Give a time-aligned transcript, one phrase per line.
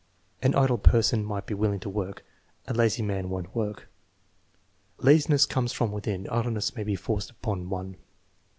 [0.41, 2.25] "An idle person might be willing to work;
[2.67, 3.87] a lazy man won't work.""
[4.97, 7.97] Laziness comes from within; idleness may be forced upon one."